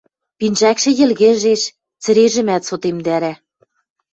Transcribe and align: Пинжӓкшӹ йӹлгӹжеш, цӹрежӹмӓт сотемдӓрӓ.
Пинжӓкшӹ 0.37 0.89
йӹлгӹжеш, 0.99 1.61
цӹрежӹмӓт 2.03 2.63
сотемдӓрӓ. 2.69 3.33